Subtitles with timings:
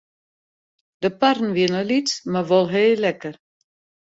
[1.01, 3.35] De parren wienen lyts mar wol heel lekker.